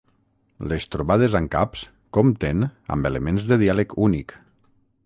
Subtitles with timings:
[0.71, 1.83] Les trobades amb caps
[2.19, 2.67] compten
[2.97, 4.37] amb elements de diàleg únic.